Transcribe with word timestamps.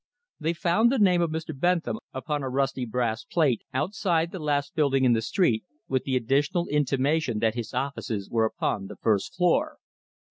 They 0.39 0.53
found 0.53 0.91
the 0.91 0.97
name 0.97 1.21
of 1.21 1.29
Mr. 1.29 1.55
Bentham 1.55 1.99
upon 2.11 2.41
a 2.41 2.49
rusty 2.49 2.85
brass 2.87 3.23
plate 3.23 3.61
outside 3.71 4.31
the 4.31 4.39
last 4.39 4.73
building 4.73 5.03
in 5.05 5.13
the 5.13 5.21
street, 5.21 5.63
with 5.87 6.05
the 6.05 6.15
additional 6.15 6.67
intimation 6.69 7.37
that 7.37 7.53
his 7.53 7.71
offices 7.71 8.27
were 8.27 8.45
upon 8.45 8.87
the 8.87 8.95
first 8.95 9.35
floor. 9.35 9.77